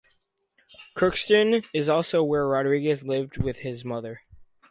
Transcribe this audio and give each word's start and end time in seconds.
Crookston 0.97 1.63
is 1.75 1.87
also 1.87 2.23
where 2.23 2.47
Rodriguez 2.47 3.03
lived 3.03 3.37
with 3.37 3.59
his 3.59 3.85
mother. 3.85 4.21